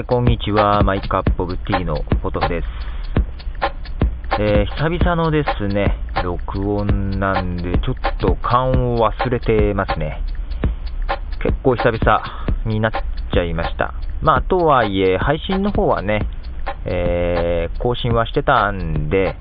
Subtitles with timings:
[0.00, 0.82] えー、こんにちは。
[0.82, 2.66] マイカップオブティーのポトです。
[4.40, 10.22] えー、久々のですね、録音なんで、ちょっと勘を忘れてますね。
[11.42, 12.22] 結構久々
[12.64, 13.92] になっちゃいました。
[14.22, 16.26] まあ、とはいえ、配信の方はね、
[16.86, 19.36] えー、更新はしてたんで、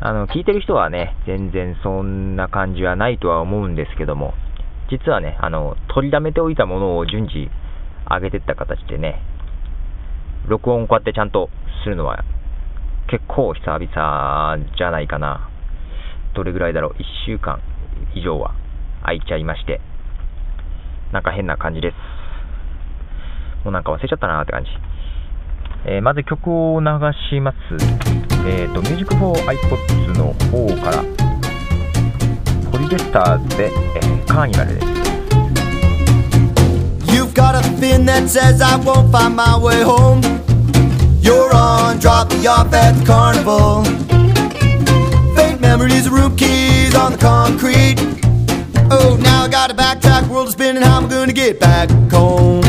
[0.00, 4.34] あの、聞いてる人はね、全然そんな感じはないとは思うんですけども、
[4.90, 7.48] 実はね、あの、取りだめておいたものを順次
[8.10, 9.22] 上げてった形でね、
[10.48, 11.50] 録音こうやってちゃんと
[11.84, 12.24] するのは
[13.08, 15.50] 結構久々じゃないかな。
[16.34, 17.60] どれぐらいだろう ?1 週間
[18.14, 18.54] 以上は
[19.02, 19.80] 空いちゃいまして、
[21.12, 21.94] なんか変な感じです。
[23.64, 24.70] もうなんか忘れちゃったなーって感じ。
[25.86, 26.86] えー、まず曲を流
[27.30, 27.56] します。
[28.46, 31.02] えっ、ー、と、Music for iPods の方から、
[32.70, 35.07] ポリデスターズで、えー、カーニバルです。
[37.38, 40.20] Got a fin that says I won't find my way home.
[41.20, 43.84] You're on, drop me off at the carnival.
[45.36, 47.94] Faint memories room keys on the concrete.
[48.90, 51.88] Oh, now I got a backtrack, world is spinning, how am I gonna get back
[52.10, 52.60] home?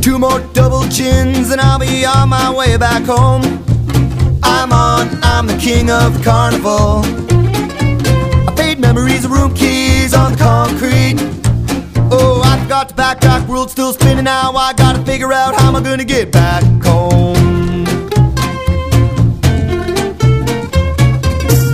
[0.00, 3.42] Two more double chins and I'll be on my way back home.
[4.42, 7.02] I'm on, I'm the king of the carnival.
[8.48, 11.16] I paid memories room keys on the concrete.
[12.12, 14.52] Oh, I've forgot to backtrack, world still spinning now.
[14.52, 17.84] I gotta figure out how am I gonna get back home.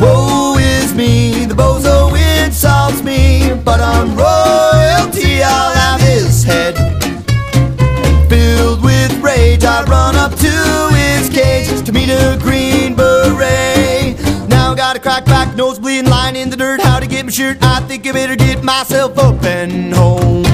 [0.01, 4.36] Woe is me, the bozo insults me, but on royalty
[16.05, 16.81] lying in the dirt.
[16.81, 17.59] How to get my shirt?
[17.63, 20.46] I think I better get myself up and home.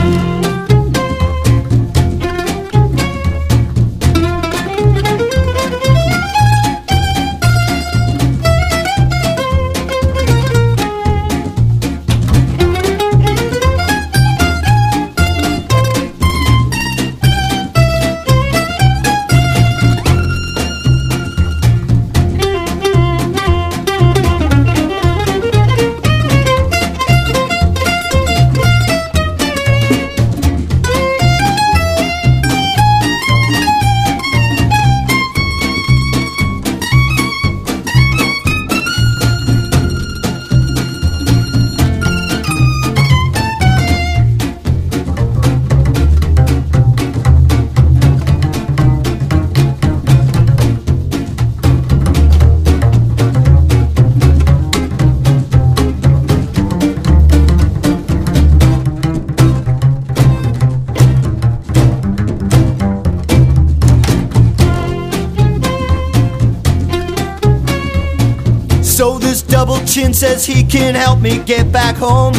[69.93, 72.33] Chin says he can help me get back home.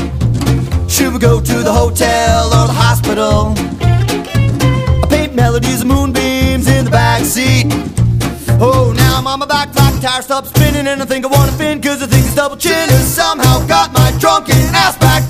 [0.90, 3.54] Should we go to the hotel or the hospital?
[3.80, 7.68] I paint melodies of moonbeams in the back seat.
[8.60, 11.80] Oh, now I'm on my back, tire stop spinning, and I think I wanna fin,
[11.80, 15.23] cause I think this double chin has somehow got my drunken ass back.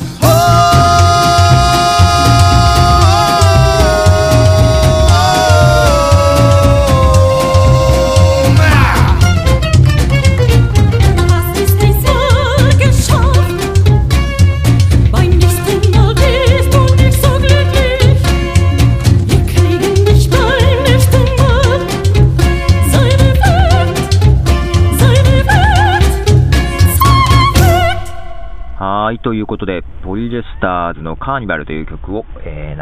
[29.13, 32.81] いということで、ポリジェスターズのカーニバルという曲を、えー、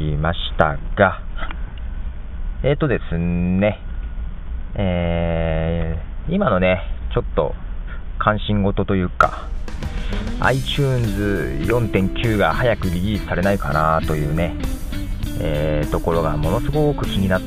[0.00, 1.22] 流しましたが、
[2.62, 3.80] えっ、ー、とですね、
[4.74, 6.82] えー、今のね、
[7.14, 7.54] ちょっと
[8.18, 9.48] 関心事というか、
[10.40, 14.54] iTunes 4.9が早くリリースされないかなというね、
[15.40, 17.42] えー、ところがものすごく気になっ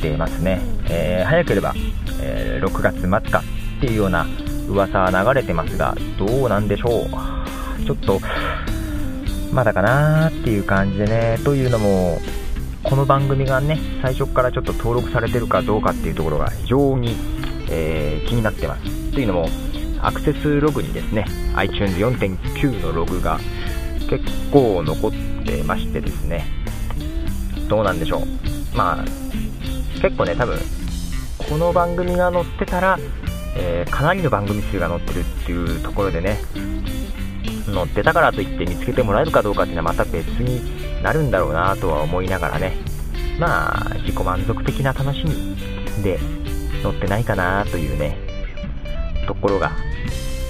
[0.00, 0.60] てますね。
[0.88, 1.72] えー、早ければ、
[2.20, 3.42] えー、6月末か
[3.78, 4.26] っていうような
[4.68, 7.41] 噂は流れてますが、どうなんでしょう？
[7.84, 8.20] ちょっと、
[9.52, 12.20] まだかなーっていう感じでね、というのも、
[12.82, 17.16] この番組がね、最初からちょっと登録されてるかどうかっていうところが非常に、
[17.70, 19.12] えー、気になってます。
[19.12, 19.48] というのも、
[20.00, 23.38] アクセスログにですね、iTunes 4.9のログが
[24.08, 25.10] 結構残っ
[25.44, 26.44] てましてですね、
[27.68, 28.76] どうなんでしょう。
[28.76, 29.04] まあ、
[30.00, 30.58] 結構ね、多分、
[31.38, 32.98] この番組が載ってたら、
[33.56, 36.38] えー、かなりの番組数が載ってるっていうところでね、
[37.72, 42.76] 載ってたからといって見つけてもらえるかどうかっていうのはまた別になるんだろうなとは思いながらね、
[43.38, 46.18] まあ、自己満足的な楽しみで
[46.82, 48.16] 乗ってないかなというね、
[49.26, 49.72] ところが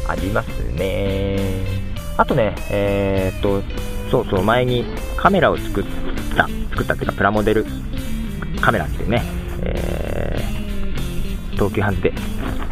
[0.08, 1.64] ありますね。
[2.16, 3.62] あとね、えー、っと、
[4.10, 4.84] そうそう、前に
[5.16, 5.84] カメラを作っ
[6.36, 7.66] た、作ったっていうか、プラモデル
[8.60, 9.22] カメラっていうね、
[9.62, 12.12] えー、東急ハンズで、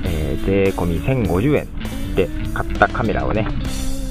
[0.05, 3.46] えー、税込み1050円で買ったカメラをね、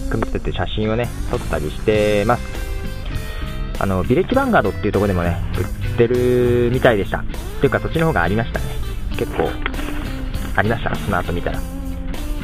[0.10, 2.44] 組み立てて写真をね、撮ったりしてます。
[3.80, 7.20] あの、ビレッジヴァンガードっていうとこでもね、売ってるみたいでした。
[7.20, 7.24] っ
[7.62, 8.66] ていうか、そっちの方がありましたね。
[9.18, 9.50] 結構、
[10.56, 11.60] ありました、その後見たら。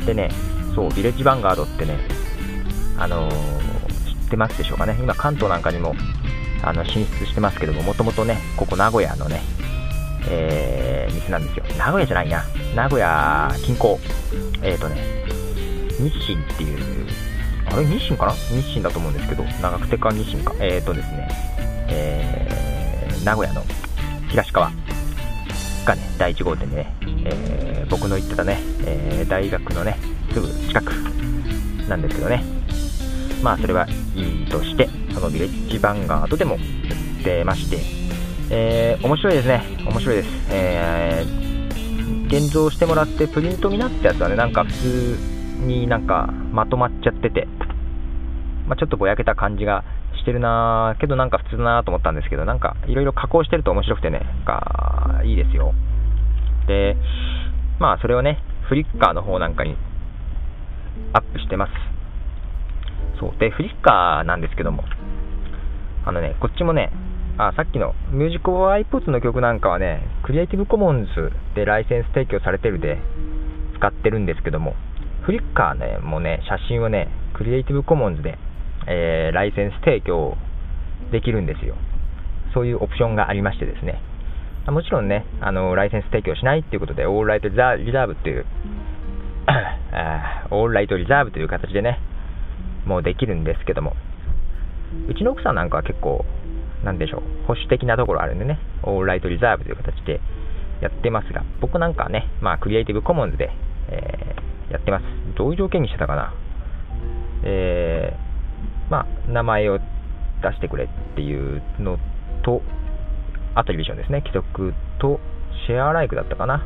[0.06, 0.30] でね、
[0.74, 1.98] そう、ビレッジヴァンガードってね、
[2.98, 4.98] あのー、知ってますでしょうかね。
[5.00, 5.96] 今、関東なんかにも、
[6.64, 9.42] あの、進出してますけども、もともとね、ここ名古屋のね、
[10.30, 11.66] えー、店なんですよ。
[11.78, 12.44] 名古屋じゃないな。
[12.76, 13.98] 名古屋近郊。
[14.62, 15.26] えっ、ー、とね、
[16.00, 17.08] 日清っていう、
[17.76, 18.32] あれ日清かな？
[18.32, 20.56] 日清だと思うんですけど、長久手か日清か。
[20.62, 21.28] えっ、ー、とですね、
[21.90, 23.64] えー、名古屋の
[24.30, 24.72] 東川
[25.86, 26.96] がね、第1号店でね、
[27.26, 29.98] えー、僕の行ってたね、えー、大学のね、
[30.32, 30.90] すぐ近く
[31.90, 32.46] なんですけどね、
[33.44, 36.60] まあそれはいいとして、そのビレッジヴァンガードでも売
[37.20, 37.80] ってまして、
[38.52, 40.30] えー、面白いですね、面白いです。
[40.50, 45.18] えー、現像してもらってプリントになったやつはね、なんか普通
[45.66, 47.50] になんかまとまっちゃってて、
[48.68, 49.84] まあ、ちょっとぼやけた感じが
[50.18, 55.74] してるなけどなんか普通だなと思ったんですけど、なんかいろいろ加工してると面白くてね、がいいですよ。
[56.68, 56.96] で、
[57.80, 59.78] まあそれをね、フリッカーの方なんかに
[61.14, 61.72] アップしてます。
[63.20, 63.40] そう。
[63.40, 64.84] で、フリッカーなんですけども、
[66.06, 66.92] あのね、こっちもね、
[67.38, 72.98] あ、さっきのミュージック iPods の曲なんかはね、クリエイティブコモンズでライセンス提供されてるで
[73.78, 74.76] 使ってるんですけども、
[75.24, 78.38] フリッカーね、もうね、写真をね、クリエイティブコモンズで、
[78.88, 80.38] えー、ライセンス提供
[81.12, 81.76] できるんですよ。
[82.54, 84.02] そういうオプションがありましてですね。
[84.68, 88.46] もちろんね、あの、ライセンス提供しないっていうことで、オールライトリザーブっていう、
[90.50, 92.00] オールライトリザーブという形でね、
[92.86, 93.96] もうできるんですけども、
[95.08, 96.26] うちの奥さんなんかは結構、
[96.84, 100.20] なんでしょう、保守的なところあるんでね、オールライトリザーブという形で
[100.82, 103.52] やってますが、僕なんかはね、まあ、クリエイティブコモンズで、
[103.90, 105.04] えー、やってます。
[105.36, 106.34] どういう条件にしてたかな。
[107.44, 108.35] えー、
[108.90, 109.84] まあ、名前を出
[110.54, 111.98] してくれっていうの
[112.44, 112.62] と、
[113.56, 115.20] アトリビションですね、規則と
[115.68, 116.64] シェアライクだったかな。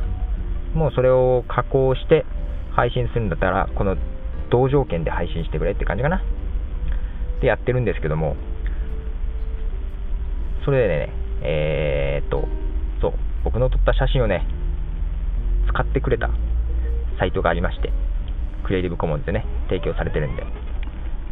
[0.74, 2.24] もうそれを加工して
[2.72, 3.96] 配信するんだったら、この
[4.50, 6.22] 同条件で配信してくれって感じかな。
[7.40, 8.36] でやってるんですけども、
[10.64, 11.12] それでね、
[11.42, 12.46] えー、っと、
[13.00, 13.12] そう、
[13.44, 14.46] 僕の撮った写真をね、
[15.68, 16.28] 使ってくれた
[17.18, 17.92] サイトがありまして、
[18.64, 20.44] クリエイティブコモンズでね、提供されてるんで、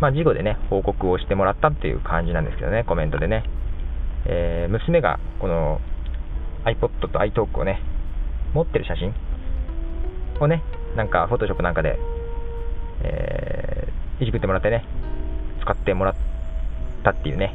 [0.00, 3.44] まあ、事後でね、報告をしてもらったっていう感じなんですけどね、コメントでね。
[4.26, 5.80] えー、娘がこの
[6.64, 7.80] iPod と iTalk をね、
[8.54, 9.14] 持ってる写真
[10.40, 10.62] をね、
[10.96, 11.98] なんか、Photoshop なんかで、
[13.02, 14.84] えー、いじくってもらってね、
[15.62, 16.14] 使ってもらっ
[17.04, 17.54] たっていうね、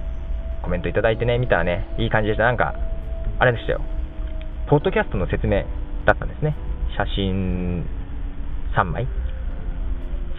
[0.61, 2.43] コメントいただいてね、見たらね、いい感じでした。
[2.43, 2.75] なんか、
[3.39, 3.81] あれでしたよ。
[4.67, 5.63] ポッドキャストの説明
[6.05, 6.55] だったんですね。
[6.97, 7.85] 写真
[8.75, 9.07] 3枚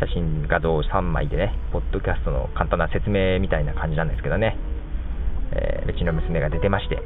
[0.04, 4.56] 写真、画像3枚でね、ポッドキャストの簡単な説明みたいな感じなんですけどね、
[5.52, 7.02] えー、うちの娘が出てまして、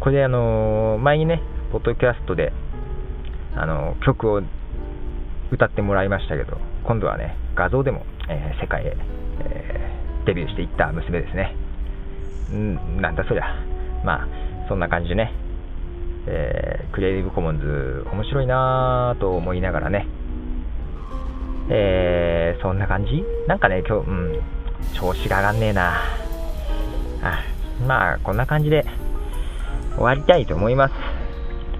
[0.00, 2.52] これであのー、前にね、ポッドキャストで、
[3.56, 4.42] あのー、曲を
[5.50, 8.96] 歌ってもらいましたけど、今度はね、画像でも、え世界へ、
[9.40, 11.56] えデビューしていった娘ですね。
[12.52, 13.44] んなんだそりゃ。
[14.04, 14.28] まあ、
[14.68, 15.32] そんな感じでね、
[16.26, 20.06] えクリエイティブコモンズ面白いなぁと思いながらね、
[21.70, 23.24] えー、そんな感じ？
[23.46, 24.42] なんかね、今日、うん、
[24.94, 25.94] 調子が上がんねえな
[27.22, 27.42] あ
[27.86, 28.84] まあ、こんな感じで
[29.94, 30.94] 終わりたいと思います。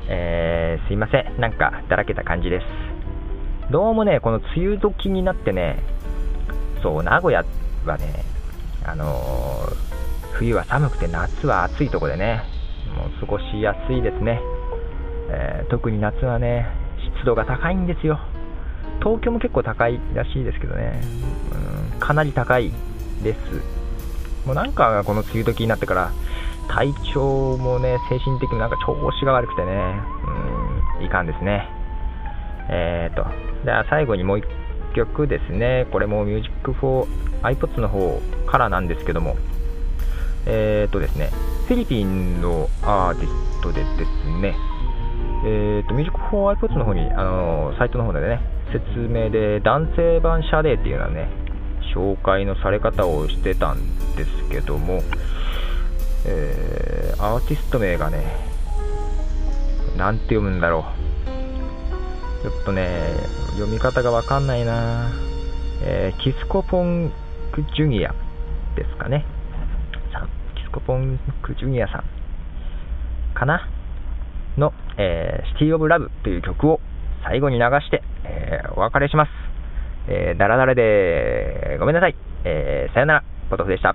[0.09, 1.41] えー、すいません。
[1.41, 2.67] なんか、だらけた感じです。
[3.71, 5.83] どうもね、この梅雨時になってね、
[6.83, 7.45] そう、名古屋
[7.87, 8.25] はね、
[8.85, 9.09] あのー、
[10.33, 12.43] 冬は寒くて夏は暑いとこでね、
[12.97, 14.41] もう過ごしやすいですね。
[15.31, 16.67] えー、特に夏はね、
[17.17, 18.19] 湿度が高いんですよ。
[19.01, 21.01] 東京も結構高いらしいですけどね、
[21.93, 22.73] うん、かなり高い
[23.23, 23.39] です。
[24.47, 26.13] もうなんかこの梅雨時になってから、
[26.69, 30.01] 体調もね、精神的になんか調子が悪くてね、
[30.99, 31.69] うん、いかんですね。
[32.69, 33.27] えーと、
[33.65, 37.07] じゃあ最後にもう1曲ですね、これも Music for
[37.43, 39.37] iPods の方からなんですけども、
[40.47, 41.31] えーとですね、
[41.67, 44.55] フィリピンのアーティストでですね、
[45.45, 48.41] えーと、Music for iPods の方に、あのー、サイトの方でね、
[48.75, 51.29] 説明で男性版シャデーっていうのはね、
[51.95, 53.79] 紹介のされ方をしてたん
[54.17, 55.01] ですけども、
[56.27, 58.25] えー、アーティスト名がね、
[59.97, 60.87] なんて読むんだろ
[62.41, 62.43] う。
[62.43, 62.99] ちょっとね、
[63.53, 65.09] 読み方がわかんないな
[65.83, 67.13] えー、キスコポン
[67.53, 68.13] クジュニア
[68.75, 69.25] ですかね。
[70.57, 72.05] キスコポンクジュニアさん
[73.35, 73.69] かな？
[74.57, 76.81] の、えー、シティオブラブという曲を
[77.25, 79.31] 最後に流して、えー、お別れします。
[80.09, 82.17] えー、だらだらで、ごめんなさい。
[82.45, 83.95] えー、さよなら、ポトフでした。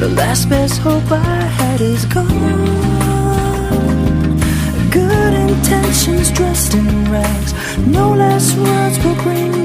[0.00, 2.91] The last best hope I had is gone.
[5.52, 7.52] Intentions dressed in rags.
[7.86, 9.61] No last words will bring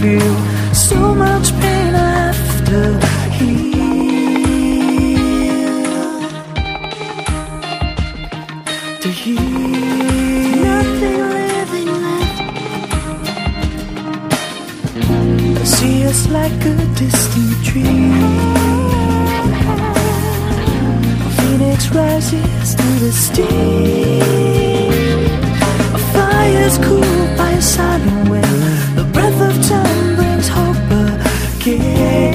[0.00, 0.34] feel.
[0.74, 2.98] So much pain after
[3.36, 3.78] heal.
[9.02, 9.42] To heal.
[10.68, 12.40] Nothing living left.
[15.60, 18.12] I see us like a distant dream.
[21.26, 24.22] A phoenix rises through the steam.
[25.94, 28.97] A fire's cool by a silent wind
[29.68, 30.76] sun brings hope
[31.60, 32.27] again.